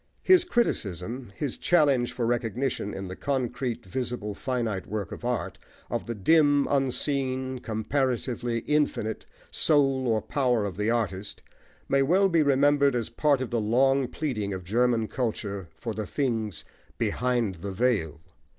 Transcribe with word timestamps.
His 0.23 0.43
criticism, 0.45 1.31
his 1.35 1.59
challenge 1.59 2.11
for 2.11 2.25
recognition 2.25 2.91
in 2.91 3.07
the 3.07 3.15
concrete, 3.15 3.85
visible, 3.85 4.33
finite 4.33 4.87
work 4.87 5.11
of 5.11 5.23
art, 5.23 5.59
of 5.91 6.07
the 6.07 6.15
dim, 6.15 6.65
unseen, 6.71 7.59
comparatively 7.59 8.61
infinite, 8.61 9.27
soul 9.51 10.07
or 10.07 10.19
power 10.23 10.65
of 10.65 10.75
the 10.75 10.89
artist, 10.89 11.43
may 11.87 12.01
well 12.01 12.29
be 12.29 12.41
remembered 12.41 12.95
as 12.95 13.09
part 13.11 13.41
of 13.41 13.51
the 13.51 13.61
long 13.61 14.07
pleading 14.07 14.53
of 14.55 14.63
German 14.63 15.07
culture 15.07 15.69
for 15.75 15.93
the 15.93 16.07
things 16.07 16.65
"behind 16.97 17.53
the 17.61 17.71
veil." 17.71 18.21